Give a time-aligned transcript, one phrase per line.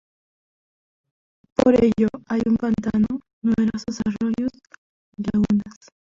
[1.53, 4.49] Por ello hay un pantano, numerosos arroyos
[5.15, 5.75] y lagunas.